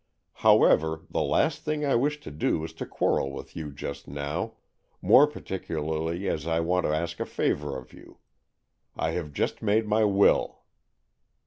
However, 0.41 1.01
the 1.11 1.21
last 1.21 1.59
thing 1.59 1.85
I 1.85 1.93
wish 1.93 2.19
to 2.21 2.31
do 2.31 2.63
is 2.63 2.73
to 2.73 2.87
quarrel 2.87 3.31
with 3.31 3.55
you 3.55 3.71
just 3.71 4.07
now, 4.07 4.53
more 4.99 5.27
particularly 5.27 6.27
as 6.27 6.47
I 6.47 6.59
want 6.59 6.87
to 6.87 6.91
ask 6.95 7.19
a 7.19 7.23
favour 7.27 7.77
of 7.77 7.93
you. 7.93 8.17
I 8.95 9.11
have 9.11 9.31
just 9.31 9.61
made 9.61 9.87
my 9.87 10.03
will." 10.05 10.63